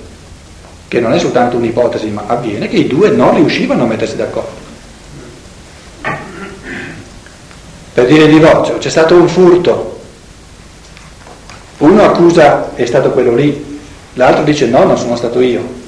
che 0.87 0.99
non 0.99 1.13
è 1.13 1.19
soltanto 1.19 1.57
un'ipotesi, 1.57 2.09
ma 2.09 2.23
avviene 2.27 2.67
che 2.67 2.77
i 2.77 2.87
due 2.87 3.09
non 3.09 3.35
riuscivano 3.35 3.83
a 3.83 3.87
mettersi 3.87 4.15
d'accordo. 4.15 4.63
Per 7.93 8.05
dire 8.07 8.27
divorzio, 8.27 8.77
c'è 8.77 8.89
stato 8.89 9.15
un 9.15 9.27
furto, 9.27 9.95
uno 11.77 12.03
accusa 12.03 12.73
è 12.75 12.85
stato 12.85 13.11
quello 13.11 13.33
lì, 13.35 13.79
l'altro 14.13 14.43
dice 14.43 14.67
no, 14.67 14.83
non 14.83 14.97
sono 14.97 15.15
stato 15.15 15.41
io. 15.41 15.83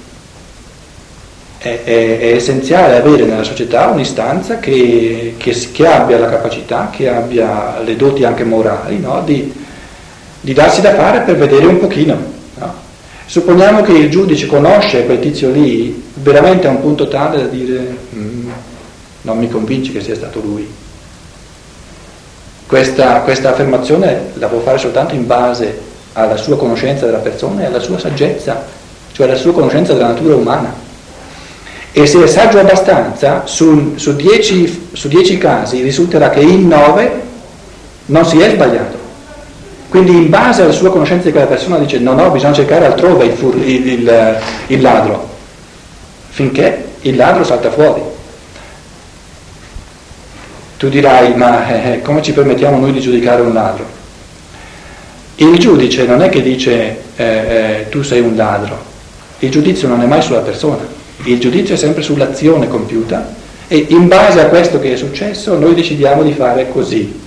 È, 1.58 1.82
è, 1.84 2.20
è 2.20 2.34
essenziale 2.34 2.98
avere 2.98 3.25
nella 3.25 3.44
società 3.44 3.88
un'istanza 3.88 4.60
che, 4.60 5.36
che, 5.38 5.70
che, 5.72 5.88
abbia 5.88 6.20
la 6.20 6.30
capacità, 6.30 6.89
che 6.92 7.10
abbia 7.10 7.80
le 7.80 7.96
doti 7.96 8.24
anche 8.24 8.44
morali, 8.44 9.00
no? 9.00 9.22
di, 9.25 9.51
di, 10.39 10.54
darsi 10.54 10.82
da 10.82 10.94
fare 10.94 11.22
per 11.22 11.36
vedere 11.36 11.66
un 11.66 11.80
pochino. 11.80 12.36
Supponiamo 13.30 13.82
che 13.82 13.92
il 13.92 14.10
giudice 14.10 14.48
conosce 14.48 15.06
quel 15.06 15.20
tizio 15.20 15.52
lì 15.52 16.02
veramente 16.14 16.66
a 16.66 16.70
un 16.70 16.80
punto 16.80 17.10
tale 17.10 17.38
da 17.40 17.48
dire 17.48 17.98
mm, 18.16 18.50
non 19.24 19.38
mi 19.38 19.50
convince 19.50 19.92
che 19.92 20.00
sia 20.00 20.16
stato 20.16 20.40
lui. 20.40 20.66
Questa, 22.66 23.20
questa, 23.22 23.50
affermazione 23.50 24.32
la 24.36 24.48
può 24.48 24.60
fare 24.60 24.78
soltanto 24.78 25.14
in 25.14 25.28
base 25.28 25.78
alla 26.14 26.38
sua 26.38 26.58
conoscenza 26.58 27.06
della 27.06 27.18
persona 27.18 27.64
e 27.64 27.66
alla 27.66 27.80
sua 27.80 28.00
saggezza, 28.00 28.66
cioè 29.12 29.28
alla 29.28 29.36
sua 29.36 29.52
conoscenza 29.52 29.92
della 29.92 30.08
natura 30.08 30.36
umana. 30.36 30.74
E 31.92 32.06
se 32.06 32.24
è 32.24 32.28
saggio 32.28 32.60
abbastanza, 32.60 33.46
su, 33.46 33.98
su, 33.98 34.16
dieci, 34.16 34.88
su 34.94 35.10
dieci 35.10 35.38
casi 35.38 35.82
risulterà 35.82 36.30
che 36.30 36.40
in 36.40 36.68
nove 36.68 37.22
non 38.06 38.26
si 38.26 38.40
è 38.40 38.52
sbagliato. 38.52 38.97
Quindi 39.89 40.12
in 40.12 40.29
base 40.29 40.63
alla 40.63 40.72
sua 40.72 40.91
conoscenza 40.91 41.25
di 41.25 41.32
quella 41.32 41.48
persona 41.48 41.77
dice 41.77 42.00
no, 42.00 42.13
no, 42.13 42.29
bisogna 42.29 42.53
cercare 42.53 42.86
altrove 42.86 43.25
il, 43.25 43.34
fur, 43.34 43.56
il, 43.56 43.88
il, 43.88 44.39
il 44.67 44.82
ladro, 44.82 45.29
finché 46.29 46.86
il 47.01 47.15
ladro 47.15 47.44
salta 47.44 47.72
fuori. 47.72 48.01
Tu 50.77 50.89
dirai, 50.89 51.36
ma 51.36 51.67
eh, 51.67 51.91
eh, 51.94 52.01
come 52.01 52.22
ci 52.22 52.34
permettiamo 52.34 52.77
noi 52.77 52.91
di 52.91 53.00
giudicare 53.00 53.41
un 53.41 53.53
ladro? 53.53 53.86
Il 55.38 55.58
giudice 55.58 56.06
non 56.06 56.22
è 56.22 56.29
che 56.29 56.41
dice 56.41 57.03
eh, 57.15 57.24
eh, 57.25 57.86
tu 57.89 58.01
sei 58.01 58.20
un 58.20 58.36
ladro, 58.36 58.77
il 59.39 59.50
giudizio 59.50 59.88
non 59.88 60.01
è 60.01 60.06
mai 60.06 60.22
sulla 60.22 60.39
persona, 60.39 60.86
il 61.24 61.39
giudizio 61.39 61.75
è 61.75 61.77
sempre 61.77 62.01
sull'azione 62.03 62.67
compiuta 62.67 63.36
e 63.67 63.86
in 63.89 64.08
base 64.08 64.39
a 64.39 64.48
questo 64.48 64.79
che 64.79 64.94
è 64.94 64.98
successo 64.98 65.58
noi 65.58 65.74
decidiamo 65.74 66.24
di 66.24 66.34
fare 66.34 66.70
così. 66.70 67.25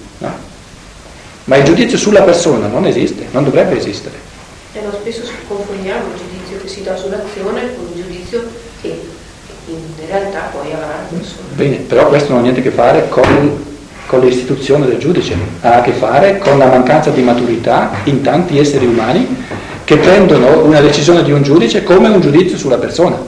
No? 1.44 1.54
Ma 1.54 1.56
il 1.56 1.64
giudizio 1.64 1.98
sulla 1.98 2.22
persona 2.22 2.66
non 2.66 2.86
esiste, 2.86 3.26
non 3.30 3.44
dovrebbe 3.44 3.78
esistere. 3.78 4.14
E 4.72 4.80
noi 4.80 4.92
spesso 5.00 5.22
confondiamo 5.48 6.04
il 6.14 6.20
giudizio 6.20 6.58
che 6.60 6.68
si 6.68 6.82
dà 6.82 6.96
sull'azione 6.96 7.74
con 7.74 7.88
il 7.92 8.02
giudizio 8.02 8.48
che 8.80 9.00
in 9.66 10.06
realtà 10.06 10.50
poi 10.52 10.72
avrà 10.72 10.86
la 10.86 11.16
persona. 11.16 11.46
Bene, 11.54 11.76
però 11.76 12.08
questo 12.08 12.30
non 12.30 12.38
ha 12.38 12.42
niente 12.42 12.60
a 12.60 12.62
che 12.62 12.70
fare 12.70 13.08
con, 13.08 13.64
con 14.06 14.20
l'istituzione 14.20 14.86
del 14.86 14.98
giudice, 14.98 15.34
ha 15.60 15.76
a 15.76 15.80
che 15.80 15.92
fare 15.92 16.38
con 16.38 16.58
la 16.58 16.66
mancanza 16.66 17.10
di 17.10 17.22
maturità 17.22 17.90
in 18.04 18.22
tanti 18.22 18.58
esseri 18.58 18.86
umani 18.86 19.44
che 19.84 19.96
prendono 19.96 20.64
una 20.64 20.80
decisione 20.80 21.22
di 21.24 21.32
un 21.32 21.42
giudice 21.42 21.82
come 21.82 22.08
un 22.08 22.20
giudizio 22.20 22.56
sulla 22.56 22.78
persona. 22.78 23.18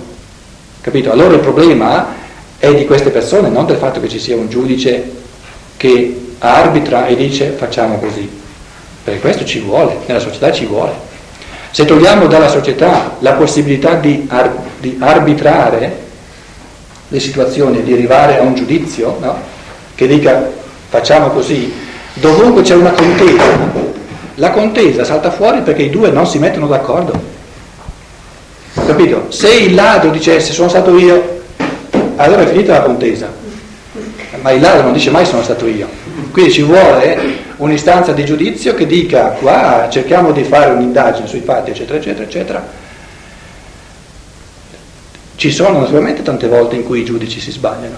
Capito? 0.81 1.11
Allora 1.11 1.35
il 1.35 1.41
problema 1.41 2.15
è 2.59 2.73
di 2.75 2.85
queste 2.87 3.11
persone, 3.11 3.49
non 3.49 3.67
del 3.67 3.77
fatto 3.77 4.01
che 4.01 4.09
ci 4.09 4.21
sia 4.21 4.37
un 4.37 4.49
giudice 4.49 5.11
che 5.83 6.35
arbitra 6.39 7.07
e 7.07 7.17
dice 7.17 7.49
facciamo 7.59 7.99
così. 7.99 8.31
Perché 9.03 9.19
questo 9.19 9.45
ci 9.45 9.59
vuole, 9.59 9.97
nella 10.07 10.21
società 10.21 10.53
ci 10.53 10.65
vuole. 10.65 10.93
Se 11.73 11.85
togliamo 11.85 12.29
dalla 12.29 12.47
società 12.47 13.17
la 13.19 13.33
possibilità 13.33 13.95
di, 13.95 14.29
ar- 14.31 14.55
di 14.79 14.97
arbitrare 15.01 15.99
le 17.09 17.19
situazioni 17.19 17.83
di 17.83 17.93
arrivare 17.95 18.39
a 18.39 18.43
un 18.43 18.55
giudizio 18.55 19.17
no? 19.19 19.37
che 19.97 20.07
dica 20.07 20.49
facciamo 20.89 21.31
così, 21.31 21.75
dovunque 22.15 22.63
c'è 22.63 22.77
una 22.77 22.93
contesa, 22.93 23.59
la 24.37 24.51
contesa 24.51 25.03
salta 25.03 25.33
fuori 25.33 25.63
perché 25.63 25.83
i 25.83 25.91
due 25.91 26.11
non 26.11 26.29
si 26.29 26.39
mettono 26.39 26.69
d'accordo. 26.69 27.21
Capito? 28.87 29.27
Se 29.31 29.53
il 29.53 29.75
ladro 29.75 30.11
dicesse 30.11 30.53
sono 30.53 30.69
stato 30.69 30.97
io, 30.97 31.41
allora 32.15 32.43
è 32.43 32.47
finita 32.47 32.75
la 32.75 32.83
contesa. 32.83 33.42
Ma 34.43 34.51
il 34.51 34.61
ladro 34.61 34.83
non 34.83 34.93
dice 34.93 35.11
mai 35.11 35.25
sono 35.25 35.43
stato 35.43 35.67
io. 35.67 35.89
Quindi 36.31 36.53
ci 36.53 36.63
vuole 36.63 37.41
un'istanza 37.57 38.13
di 38.13 38.25
giudizio 38.25 38.75
che 38.75 38.87
dica 38.87 39.31
qua 39.31 39.89
cerchiamo 39.91 40.33
di 40.33 40.45
fare 40.45 40.73
un'indagine 40.73 41.27
sui 41.27 41.41
fatti, 41.41 41.71
eccetera, 41.71 41.99
eccetera, 41.99 42.25
eccetera 42.25 42.81
ci 45.43 45.51
sono 45.51 45.81
naturalmente 45.81 46.23
tante 46.23 46.47
volte 46.47 46.77
in 46.77 46.85
cui 46.85 47.01
i 47.01 47.05
giudici 47.05 47.41
si 47.41 47.51
sbagliano, 47.51 47.97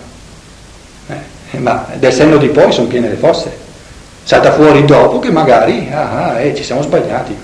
eh, 1.08 1.58
ma 1.58 1.88
del 1.98 2.10
senno 2.10 2.38
di 2.38 2.48
poi 2.48 2.72
sono 2.72 2.86
piene 2.86 3.10
le 3.10 3.16
fosse. 3.16 3.54
Salta 4.22 4.50
fuori 4.54 4.86
dopo 4.86 5.18
che 5.18 5.30
magari 5.30 5.90
ah, 5.92 6.28
ah, 6.28 6.40
eh, 6.40 6.54
ci 6.54 6.64
siamo 6.64 6.80
sbagliati. 6.80 7.36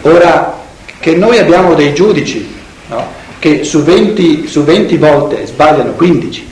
Ora, 0.00 0.62
che 0.98 1.14
noi 1.14 1.38
abbiamo 1.38 1.74
dei 1.74 1.94
giudici 1.94 2.52
no, 2.88 3.06
che 3.38 3.62
su 3.62 3.84
20, 3.84 4.48
su 4.48 4.64
20 4.64 4.96
volte 4.96 5.46
sbagliano 5.46 5.92
15, 5.92 6.50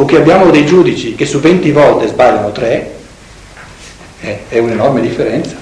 o 0.00 0.06
che 0.06 0.16
abbiamo 0.16 0.50
dei 0.50 0.64
giudici 0.64 1.14
che 1.14 1.26
su 1.26 1.40
20 1.40 1.72
volte 1.72 2.08
sbagliano 2.08 2.50
3, 2.52 2.90
eh, 4.22 4.38
è 4.48 4.58
un'enorme 4.58 5.02
differenza. 5.02 5.54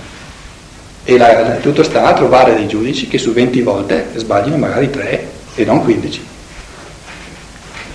E 1.03 1.19
la, 1.19 1.57
tutto 1.61 1.83
sta 1.83 2.05
a 2.05 2.13
trovare 2.13 2.55
dei 2.55 2.69
giudici 2.69 3.09
che 3.09 3.19
su 3.19 3.33
20 3.33 3.63
volte 3.63 4.11
sbagliano 4.15 4.57
magari 4.57 4.91
3 4.91 5.29
e 5.57 5.65
non 5.65 5.83
15. 5.83 6.27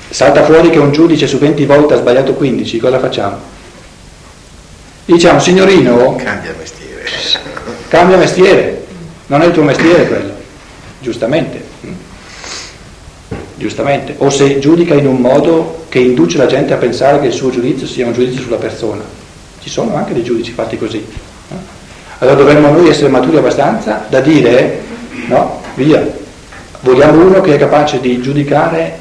Salta 0.09 0.43
fuori 0.43 0.69
che 0.69 0.79
un 0.79 0.91
giudice 0.91 1.27
su 1.27 1.38
20 1.38 1.63
volte 1.63 1.93
ha 1.93 1.97
sbagliato 1.97 2.33
15, 2.33 2.77
cosa 2.77 3.00
facciamo? 3.00 3.38
Diciamo, 5.05 5.39
signorino... 5.39 6.15
Cambia 6.17 6.53
mestiere. 6.57 7.03
Cambia 7.88 8.17
mestiere, 8.17 8.85
non 9.27 9.41
è 9.41 9.45
il 9.45 9.53
tuo 9.53 9.63
mestiere 9.63 10.07
quello, 10.07 10.33
giustamente. 11.00 11.62
Giustamente. 13.55 14.15
O 14.17 14.29
se 14.29 14.60
giudica 14.60 14.93
in 14.95 15.07
un 15.07 15.17
modo 15.17 15.86
che 15.89 16.00
induce 16.00 16.38
la 16.38 16.48
gente 16.48 16.74
a 16.74 16.77
pensare 16.77 17.19
che 17.19 17.27
il 17.27 17.33
suo 17.33 17.50
giudizio 17.50 17.86
sia 17.86 18.05
un 18.05 18.13
giudizio 18.13 18.41
sulla 18.41 18.57
persona. 18.57 19.03
Ci 19.60 19.69
sono 19.69 19.95
anche 19.95 20.13
dei 20.13 20.24
giudici 20.24 20.51
fatti 20.51 20.77
così. 20.77 21.05
Allora 22.19 22.38
dovremmo 22.38 22.69
noi 22.69 22.89
essere 22.89 23.10
maturi 23.10 23.38
abbastanza 23.38 24.05
da 24.10 24.22
dire, 24.22 24.81
no, 25.27 25.62
via, 25.75 26.05
vogliamo 26.81 27.25
uno 27.25 27.41
che 27.41 27.55
è 27.55 27.57
capace 27.57 28.00
di 28.00 28.22
giudicare 28.22 29.00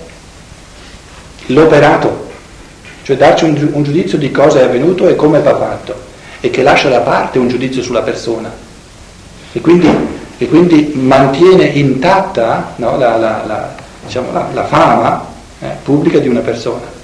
l'operato, 1.47 2.31
cioè 3.03 3.17
darci 3.17 3.45
un, 3.45 3.71
un 3.73 3.83
giudizio 3.83 4.19
di 4.19 4.31
cosa 4.31 4.61
è 4.61 4.65
avvenuto 4.65 5.09
e 5.09 5.17
come 5.17 5.41
va 5.41 5.57
fatto, 5.57 5.95
e 6.41 6.51
che 6.51 6.63
lascia 6.63 6.89
da 6.89 7.01
parte 7.01 7.39
un 7.39 7.49
giudizio 7.49 7.83
sulla 7.83 8.03
persona. 8.03 8.53
E 9.53 9.61
quindi, 9.61 9.89
e 10.39 10.49
quindi 10.49 10.93
mantiene 10.95 11.65
intatta 11.65 12.75
no, 12.77 12.97
la, 12.97 13.17
la, 13.17 13.45
la, 13.47 13.75
diciamo, 14.05 14.33
la, 14.33 14.65
fama 14.65 15.27
eh, 15.61 15.77
pubblica 15.83 16.19
di 16.19 16.29
una 16.29 16.41
persona. 16.41 17.01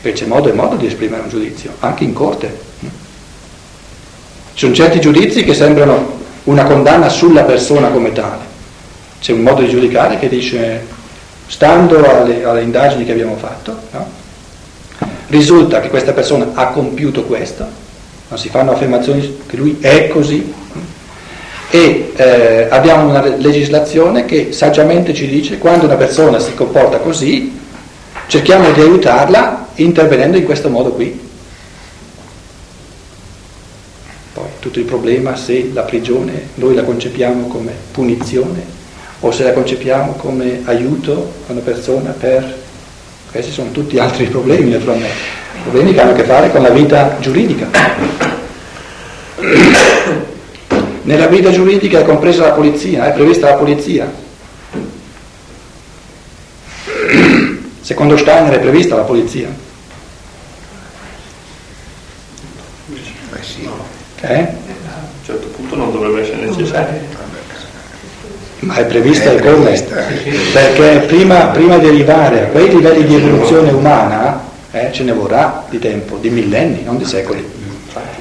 Perché 0.00 0.20
c'è 0.20 0.26
modo 0.26 0.48
e 0.48 0.52
modo 0.52 0.76
di 0.76 0.86
esprimere 0.86 1.22
un 1.22 1.28
giudizio, 1.28 1.72
anche 1.80 2.04
in 2.04 2.12
corte. 2.12 2.70
Ci 2.80 2.88
sono 4.54 4.74
certi 4.74 5.00
giudizi 5.00 5.44
che 5.44 5.54
sembrano 5.54 6.20
una 6.44 6.64
condanna 6.64 7.08
sulla 7.08 7.44
persona 7.44 7.88
come 7.88 8.12
tale. 8.12 8.50
C'è 9.20 9.32
un 9.32 9.42
modo 9.42 9.62
di 9.62 9.68
giudicare 9.68 10.18
che 10.18 10.28
dice, 10.28 10.86
stando 11.46 12.04
alle, 12.04 12.44
alle 12.44 12.62
indagini 12.62 13.04
che 13.04 13.12
abbiamo 13.12 13.36
fatto, 13.36 13.78
no? 13.92 14.20
risulta 15.28 15.80
che 15.80 15.88
questa 15.88 16.12
persona 16.12 16.50
ha 16.54 16.66
compiuto 16.68 17.24
questo, 17.24 17.66
non 18.28 18.38
si 18.38 18.48
fanno 18.48 18.72
affermazioni 18.72 19.42
che 19.46 19.56
lui 19.56 19.78
è 19.80 20.08
così, 20.08 20.52
e 21.74 22.12
eh, 22.14 22.66
abbiamo 22.68 23.08
una 23.08 23.24
legislazione 23.24 24.26
che 24.26 24.52
saggiamente 24.52 25.14
ci 25.14 25.26
dice 25.26 25.56
quando 25.56 25.86
una 25.86 25.96
persona 25.96 26.38
si 26.38 26.52
comporta 26.52 26.98
così, 26.98 27.58
cerchiamo 28.26 28.70
di 28.72 28.82
aiutarla 28.82 29.68
intervenendo 29.76 30.36
in 30.36 30.44
questo 30.44 30.68
modo 30.68 30.90
qui. 30.90 31.30
tutto 34.58 34.78
il 34.78 34.84
problema 34.84 35.34
se 35.34 35.70
la 35.72 35.82
prigione 35.82 36.50
noi 36.54 36.76
la 36.76 36.84
concepiamo 36.84 37.48
come 37.48 37.72
punizione 37.90 38.64
o 39.18 39.32
se 39.32 39.42
la 39.42 39.52
concepiamo 39.52 40.12
come 40.12 40.60
aiuto 40.64 41.32
a 41.48 41.52
una 41.52 41.62
persona 41.62 42.10
per 42.10 42.60
Questi 43.32 43.50
sono 43.50 43.70
tutti 43.70 43.98
altri 43.98 44.26
problemi 44.26 44.72
naturalmente, 44.72 45.16
problemi 45.62 45.94
che 45.94 46.00
hanno 46.02 46.10
a 46.10 46.14
che 46.14 46.24
fare 46.24 46.50
con 46.50 46.60
la 46.60 46.68
vita 46.68 47.16
giuridica. 47.18 47.66
Nella 51.04 51.26
vita 51.26 51.50
giuridica 51.50 52.00
è 52.00 52.04
compresa 52.04 52.46
la 52.46 52.52
polizia, 52.52 53.06
è 53.06 53.12
prevista 53.12 53.48
la 53.50 53.56
polizia. 53.56 54.10
Secondo 57.80 58.16
Steiner 58.16 58.52
è 58.52 58.60
prevista 58.60 58.96
la 58.96 59.02
polizia. 59.02 59.48
Eh? 64.20 64.34
A 64.34 64.38
un 64.38 65.24
certo 65.24 65.48
punto 65.48 65.74
non 65.74 65.90
dovrebbe 65.90 66.22
essere 66.22 66.46
necessario. 66.46 67.00
Ma 68.60 68.76
è 68.76 68.84
prevista 68.84 69.32
È 69.32 69.34
e 69.34 69.40
come? 69.40 69.62
prevista. 69.62 70.04
Perché 70.52 71.06
prima, 71.06 71.46
prima 71.46 71.78
di 71.78 71.86
arrivare 71.88 72.44
a 72.44 72.46
quei 72.46 72.68
livelli 72.68 73.04
di 73.04 73.16
evoluzione 73.16 73.72
umana 73.72 74.40
eh, 74.70 74.90
ce 74.92 75.02
ne 75.02 75.12
vorrà 75.12 75.66
di 75.68 75.80
tempo, 75.80 76.16
di 76.18 76.30
millenni, 76.30 76.84
non 76.84 76.96
di 76.96 77.04
secoli. 77.04 77.44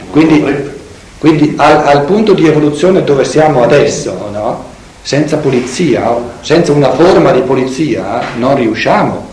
Quindi, 0.10 0.80
quindi 1.22 1.54
al, 1.56 1.86
al 1.86 2.02
punto 2.06 2.34
di 2.34 2.48
evoluzione 2.48 3.04
dove 3.04 3.26
siamo 3.26 3.62
adesso, 3.62 4.28
no? 4.32 4.66
senza 5.04 5.38
polizia, 5.38 6.12
senza 6.42 6.72
una 6.72 6.92
forma 6.94 7.32
di 7.32 7.42
polizia, 7.42 8.22
non 8.38 8.56
riusciamo 8.56 9.28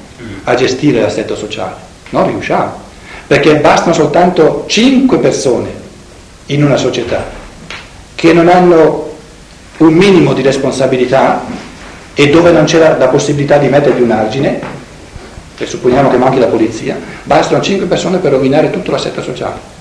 a 0.44 0.54
gestire 0.54 1.00
l'assetto 1.00 1.34
sociale, 1.34 1.76
non 2.10 2.26
riusciamo. 2.26 2.72
Perché 3.26 3.56
bastano 3.56 3.94
soltanto 3.94 4.64
5 4.66 5.16
persone 5.16 5.70
in 6.46 6.62
una 6.62 6.76
società 6.76 7.24
che 8.14 8.34
non 8.34 8.48
hanno 8.48 9.14
un 9.78 9.94
minimo 9.94 10.34
di 10.34 10.42
responsabilità 10.42 11.42
e 12.12 12.28
dove 12.28 12.50
non 12.50 12.64
c'è 12.64 12.80
la, 12.80 12.98
la 12.98 13.08
possibilità 13.08 13.56
di 13.56 13.68
mettergli 13.68 14.02
un 14.02 14.10
argine, 14.10 14.60
e 15.56 15.66
supponiamo 15.66 16.10
che 16.10 16.18
manchi 16.18 16.38
la 16.38 16.48
polizia, 16.48 17.00
bastano 17.22 17.62
5 17.62 17.86
persone 17.86 18.18
per 18.18 18.32
rovinare 18.32 18.68
tutto 18.68 18.90
l'assetto 18.90 19.22
sociale. 19.22 19.76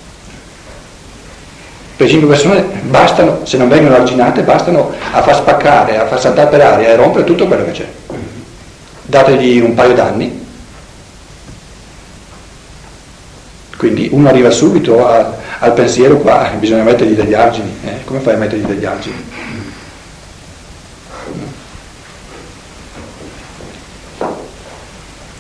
Per 1.97 2.07
5 2.07 2.27
persone 2.29 2.61
bastano, 2.83 3.39
se 3.43 3.57
non 3.57 3.69
vengono 3.69 3.95
arginate, 3.95 4.43
bastano 4.43 4.91
a 5.11 5.23
far 5.23 5.35
spaccare, 5.35 5.97
a 5.97 6.05
far 6.05 6.19
saltare 6.19 6.47
per 6.49 6.61
aria 6.61 6.89
e 6.89 6.95
rompere 6.95 7.23
tutto 7.23 7.47
quello 7.47 7.65
che 7.65 7.71
c'è. 7.71 7.87
Dategli 9.01 9.59
un 9.61 9.73
paio 9.73 9.93
d'anni. 9.95 10.45
Quindi 13.77 14.09
uno 14.11 14.29
arriva 14.29 14.51
subito 14.51 15.07
a- 15.07 15.33
al 15.59 15.73
pensiero 15.73 16.17
qua, 16.17 16.51
bisogna 16.59 16.83
mettergli 16.83 17.13
degli 17.15 17.33
argini. 17.33 17.75
eh? 17.83 18.03
Come 18.05 18.19
fai 18.19 18.35
a 18.35 18.37
mettergli 18.37 18.65
degli 18.65 18.85
argini? 18.85 19.15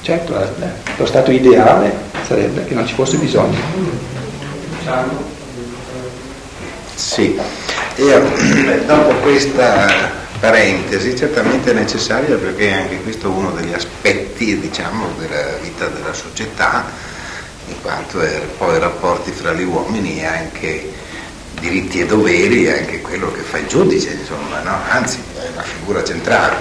Certo, 0.01 0.39
eh, 0.39 0.47
lo 0.95 1.05
stato 1.05 1.31
ideale 1.31 1.91
sarebbe 2.25 2.63
che 2.65 2.73
non 2.73 2.87
ci 2.87 2.93
fosse 2.93 3.17
bisogno. 3.17 3.57
Sì, 6.97 7.39
io 7.97 8.21
dopo 8.87 9.13
questa 9.21 9.85
parentesi 10.39 11.15
certamente 11.15 11.69
è 11.69 11.73
necessaria 11.75 12.35
perché 12.37 12.71
anche 12.71 13.01
questo 13.03 13.27
è 13.27 13.29
uno 13.29 13.51
degli 13.51 13.71
aspetti 13.71 14.59
diciamo, 14.59 15.05
della 15.19 15.57
vita 15.61 15.85
della 15.85 16.13
società, 16.13 16.85
in 17.67 17.79
quanto 17.83 18.19
è 18.19 18.41
poi 18.57 18.79
rapporti 18.79 19.31
fra 19.31 19.53
gli 19.53 19.63
uomini 19.63 20.21
e 20.21 20.25
anche 20.25 20.91
diritti 21.59 21.99
e 22.01 22.07
doveri 22.07 22.65
e 22.65 22.79
anche 22.79 23.01
quello 23.01 23.31
che 23.31 23.41
fa 23.41 23.59
il 23.59 23.67
giudice, 23.67 24.17
insomma, 24.19 24.61
no? 24.63 24.77
anzi 24.89 25.21
è 25.35 25.49
una 25.53 25.61
figura 25.61 26.03
centrale. 26.03 26.55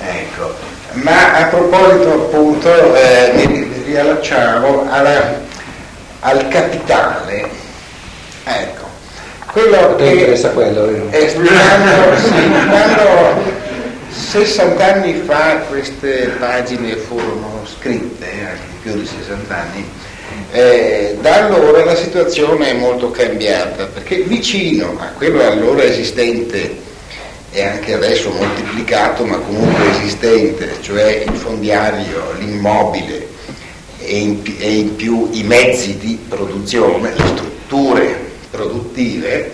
Ecco. 0.00 0.54
Ma 0.94 1.34
a 1.36 1.44
proposito 1.44 2.12
appunto 2.12 2.94
eh, 2.96 3.46
mi 3.46 3.82
riallacciavo 3.84 4.88
alla- 4.90 5.40
al 6.20 6.48
capitale, 6.48 7.48
ecco, 8.42 8.85
quello 9.56 9.94
te 9.94 10.04
interessa 10.04 10.50
quello? 10.50 10.86
eh, 11.10 11.32
quando, 11.32 12.16
sì, 12.18 12.68
quando 12.68 13.42
60 14.10 14.84
anni 14.84 15.22
fa 15.24 15.60
queste 15.66 16.34
pagine 16.38 16.94
furono 16.96 17.62
scritte, 17.64 18.26
anche 18.26 18.60
più 18.82 18.92
di 18.92 19.06
60 19.06 19.56
anni, 19.56 19.88
eh, 20.52 21.16
da 21.22 21.46
allora 21.46 21.86
la 21.86 21.94
situazione 21.94 22.68
è 22.68 22.72
molto 22.74 23.10
cambiata, 23.10 23.86
perché 23.86 24.16
vicino 24.18 24.94
a 24.98 25.06
quello 25.16 25.42
allora 25.42 25.84
esistente 25.84 26.84
e 27.50 27.62
anche 27.64 27.94
adesso 27.94 28.28
moltiplicato, 28.28 29.24
ma 29.24 29.38
comunque 29.38 29.88
esistente, 29.92 30.68
cioè 30.82 31.24
il 31.26 31.34
fondiario, 31.34 32.34
l'immobile 32.38 33.26
e 34.00 34.18
in, 34.18 34.42
e 34.58 34.70
in 34.70 34.96
più 34.96 35.30
i 35.32 35.44
mezzi 35.44 35.96
di 35.96 36.18
produzione, 36.28 37.14
le 37.16 37.24
strutture 37.24 38.25
produttive, 38.50 39.52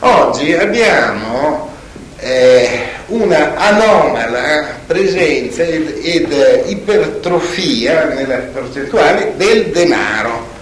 oggi 0.00 0.54
abbiamo 0.54 1.74
eh, 2.18 2.96
una 3.06 3.56
anomala 3.56 4.66
presenza 4.86 5.62
ed, 5.62 6.00
ed, 6.02 6.64
ipertrofia 6.66 8.04
nella 8.04 8.36
percentuale 8.36 9.34
del 9.36 9.66
denaro. 9.66 10.56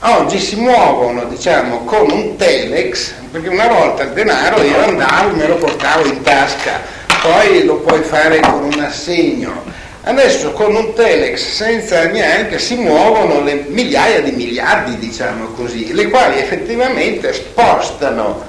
Oggi 0.00 0.38
si 0.38 0.56
muovono, 0.56 1.24
diciamo, 1.24 1.84
con 1.84 2.10
un 2.10 2.36
telex, 2.36 3.12
perché 3.30 3.48
una 3.48 3.66
volta 3.66 4.02
il 4.02 4.10
denaro 4.10 4.62
io 4.62 4.82
andavo 4.82 5.30
e 5.30 5.36
me 5.36 5.46
lo 5.46 5.56
portavo 5.56 6.06
in 6.06 6.22
tasca, 6.22 6.80
poi 7.22 7.64
lo 7.64 7.76
puoi 7.76 8.02
fare 8.02 8.40
con 8.40 8.64
un 8.64 8.80
assegno. 8.80 9.74
Adesso 10.08 10.52
con 10.52 10.72
un 10.72 10.94
telex 10.94 11.36
senza 11.36 12.04
neanche 12.04 12.60
si 12.60 12.76
muovono 12.76 13.42
le 13.42 13.64
migliaia 13.66 14.20
di 14.20 14.30
miliardi, 14.30 14.96
diciamo 14.98 15.46
così, 15.46 15.92
le 15.92 16.08
quali 16.10 16.38
effettivamente 16.38 17.32
spostano 17.32 18.40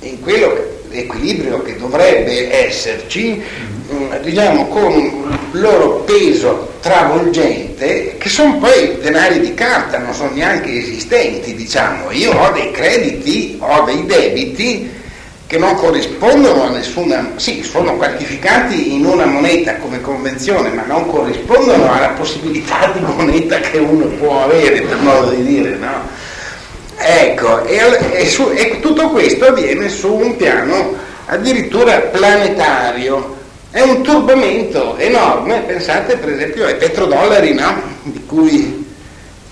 in 0.00 0.20
quello 0.20 0.82
equilibrio 0.90 1.62
che 1.62 1.78
dovrebbe 1.78 2.66
esserci, 2.66 3.42
mh, 3.88 4.20
diciamo 4.20 4.68
con 4.68 4.92
un 4.92 5.38
loro 5.52 6.00
peso 6.00 6.74
travolgente, 6.82 8.16
che 8.18 8.28
sono 8.28 8.58
poi 8.58 8.98
denari 9.00 9.40
di 9.40 9.54
carta, 9.54 9.96
non 9.96 10.12
sono 10.12 10.32
neanche 10.34 10.70
esistenti, 10.70 11.54
diciamo. 11.54 12.10
Io 12.10 12.30
ho 12.30 12.50
dei 12.50 12.70
crediti, 12.72 13.56
ho 13.58 13.84
dei 13.84 14.04
debiti 14.04 15.02
che 15.54 15.60
non 15.60 15.76
corrispondono 15.76 16.64
a 16.64 16.70
nessuna, 16.70 17.34
sì, 17.36 17.62
sono 17.62 17.94
quantificati 17.94 18.92
in 18.92 19.04
una 19.04 19.24
moneta 19.24 19.76
come 19.76 20.00
convenzione, 20.00 20.70
ma 20.70 20.82
non 20.84 21.06
corrispondono 21.06 21.92
alla 21.92 22.08
possibilità 22.08 22.90
di 22.92 22.98
moneta 22.98 23.60
che 23.60 23.78
uno 23.78 24.06
può 24.06 24.42
avere, 24.42 24.80
per 24.80 24.96
modo 24.96 25.30
di 25.30 25.44
dire, 25.44 25.76
no? 25.76 26.08
Ecco, 26.96 27.64
e, 27.66 27.78
e 28.14 28.26
su- 28.26 28.50
e 28.52 28.80
tutto 28.80 29.10
questo 29.10 29.46
avviene 29.46 29.88
su 29.88 30.12
un 30.12 30.34
piano 30.34 30.96
addirittura 31.26 31.98
planetario. 31.98 33.36
È 33.70 33.80
un 33.80 34.02
turbamento 34.02 34.96
enorme, 34.96 35.60
pensate 35.60 36.16
per 36.16 36.30
esempio 36.30 36.66
ai 36.66 36.74
petrodollari, 36.74 37.54
no? 37.54 37.80
Di 38.02 38.24
cui 38.26 38.84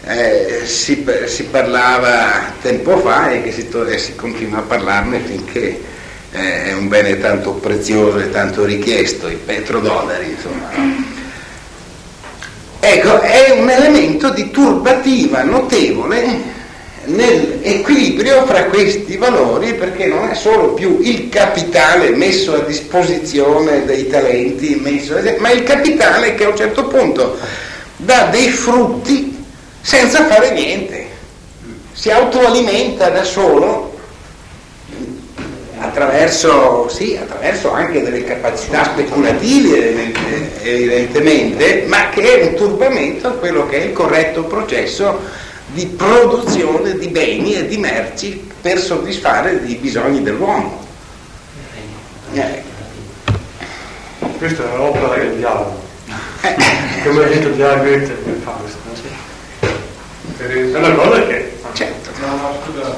eh, 0.05 0.63
si, 0.65 1.07
si 1.27 1.45
parlava 1.45 2.55
tempo 2.61 2.97
fa 2.99 3.31
e 3.31 3.43
che 3.45 3.53
si, 3.53 3.69
si 3.99 4.17
continua 4.17 4.59
a 4.59 4.63
parlarne 4.63 5.21
finché 5.21 5.91
eh, 6.33 6.65
è 6.65 6.73
un 6.73 6.89
bene 6.89 7.19
tanto 7.19 7.53
prezioso 7.53 8.19
e 8.19 8.31
tanto 8.31 8.65
richiesto, 8.65 9.29
i 9.29 9.37
petrodollari, 9.37 10.31
insomma. 10.31 10.71
Ecco, 12.81 13.21
è 13.21 13.51
un 13.51 13.71
elemento 13.71 14.31
di 14.31 14.51
turbativa 14.51 15.43
notevole 15.43 16.51
nell'equilibrio 17.05 18.45
fra 18.47 18.65
questi 18.65 19.17
valori 19.17 19.75
perché 19.75 20.07
non 20.07 20.29
è 20.29 20.35
solo 20.35 20.73
più 20.73 20.99
il 21.01 21.29
capitale 21.29 22.11
messo 22.11 22.55
a 22.55 22.61
disposizione 22.61 23.85
dei 23.85 24.09
talenti, 24.09 24.81
messo, 24.83 25.21
ma 25.39 25.51
il 25.51 25.63
capitale 25.63 26.35
che 26.35 26.45
a 26.45 26.49
un 26.49 26.57
certo 26.57 26.87
punto 26.87 27.39
dà 27.97 28.29
dei 28.31 28.49
frutti 28.49 29.45
senza 29.81 30.27
fare 30.27 30.53
niente, 30.53 31.07
si 31.93 32.11
autoalimenta 32.11 33.11
da 33.11 33.25
solo 33.25 33.92
attraverso, 35.93 36.89
sì, 36.89 37.17
attraverso 37.21 37.71
anche 37.71 38.03
delle 38.03 38.25
capacità 38.25 38.85
speculative 38.85 40.13
evidentemente, 40.63 41.85
ma 41.87 42.09
che 42.09 42.41
è 42.41 42.47
un 42.47 42.55
turbamento 42.55 43.29
a 43.29 43.33
quello 43.33 43.67
che 43.67 43.83
è 43.83 43.85
il 43.85 43.93
corretto 43.93 44.45
processo 44.45 45.21
di 45.67 45.85
produzione 45.87 46.97
di 46.97 47.09
beni 47.09 47.55
e 47.55 47.67
di 47.67 47.77
merci 47.77 48.51
per 48.61 48.79
soddisfare 48.79 49.61
i 49.67 49.75
bisogni 49.75 50.23
dell'uomo. 50.23 50.81
Eh, 52.33 52.63
Questa 54.39 54.63
è 54.73 54.77
l'opera 54.77 55.15
del 55.17 55.37
diavolo. 55.37 55.79
eh, 56.41 56.55
Come 57.05 57.25
ha 57.25 57.29
detto 57.29 57.55
già 57.57 57.75
Goethe 57.77 58.17
nel 58.25 58.41
Fausto. 58.43 58.79
no? 58.87 60.47
È 60.47 60.77
una 60.79 60.95
cosa 60.95 61.27
che 61.27 61.53
certo. 61.75 62.11
No, 62.21 62.27
no, 62.37 62.59
scusa, 62.65 62.95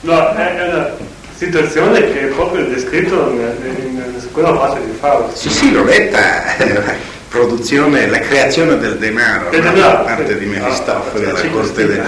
No, 0.00 0.34
è, 0.34 0.68
una, 0.68 0.90
situazione 1.38 2.00
che 2.00 2.22
è 2.22 2.24
proprio 2.26 2.64
descritto 2.64 3.30
nella 3.32 4.18
seconda 4.18 4.50
parte 4.52 4.80
di 4.84 4.92
Fausto. 4.98 5.36
Sì, 5.36 5.50
sì, 5.50 5.70
l'ho 5.70 5.84
letta, 5.84 6.18
la 6.58 6.94
produzione, 7.28 8.08
la 8.08 8.18
creazione 8.18 8.76
del 8.78 8.96
denaro, 8.96 9.50
Del 9.50 9.62
no? 9.62 9.72
da 9.72 9.94
parte 9.98 10.36
di 10.36 10.46
Mefistofele 10.46 11.30
Ah, 11.30 11.40
alla, 11.40 11.70
de- 11.70 12.02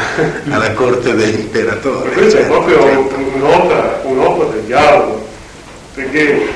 alla 0.50 0.72
corte 0.72 1.14
dell'imperatore. 1.14 2.10
Questa 2.10 2.38
è 2.38 2.40
certo, 2.42 2.58
proprio 2.58 2.82
certo. 2.82 3.16
un'opera, 3.34 4.00
un'opera 4.02 4.50
del 4.50 4.62
diavolo, 4.62 5.28
perché 5.94 6.48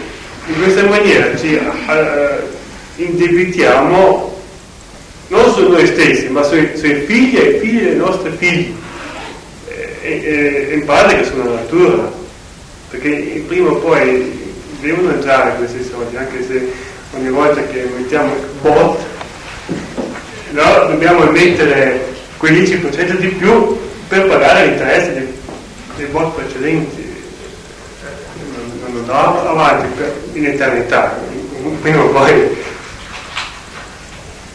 in 0.47 0.55
questa 0.61 0.83
maniera 0.87 1.37
ci 1.37 1.55
eh, 1.55 1.63
indebitiamo 2.97 4.33
non 5.29 5.53
su 5.53 5.69
noi 5.69 5.87
stessi, 5.87 6.29
ma 6.29 6.43
sui, 6.43 6.73
sui 6.75 7.03
figli 7.07 7.37
e 7.37 7.51
i 7.51 7.59
figli 7.61 7.83
dei 7.83 7.97
nostri 7.97 8.31
figli, 8.37 8.75
in 10.09 10.85
parte 10.85 11.17
che 11.17 11.25
sulla 11.25 11.45
natura, 11.45 12.11
perché 12.91 13.43
prima 13.47 13.71
o 13.71 13.77
poi 13.77 14.55
devono 14.81 15.11
entrare 15.11 15.55
questi 15.57 15.83
soldi, 15.83 16.17
anche 16.17 16.45
se 16.47 16.73
ogni 17.15 17.31
volta 17.31 17.63
che 17.67 17.89
mettiamo 17.97 18.35
il 18.35 18.47
bot, 18.61 19.01
no, 20.51 20.87
dobbiamo 20.89 21.25
mettere 21.31 22.13
quel 22.37 22.53
10% 22.55 23.17
di 23.17 23.29
più 23.29 23.79
per 24.09 24.27
pagare 24.27 24.67
l'interesse 24.67 25.15
dei, 25.15 25.33
dei 25.97 26.07
bot 26.07 26.35
precedenti. 26.35 27.01
Eh, 27.01 27.13
Non, 28.53 28.79
non 28.93 28.99
andrà 29.17 29.49
avanti 29.51 29.87
per- 29.97 30.21
in 30.35 30.47
eternità, 30.47 31.19
prima 31.81 32.03
o 32.03 32.09
poi 32.09 32.57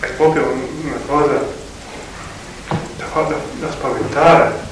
è 0.01 0.05
proprio 0.15 0.43
una 0.83 0.99
cosa 1.07 1.43
da, 2.97 3.05
da- 3.13 3.35
da 3.59 3.71
spaventare. 3.71 4.67